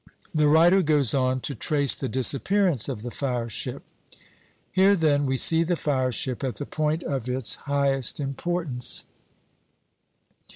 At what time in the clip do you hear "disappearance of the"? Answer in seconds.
2.09-3.11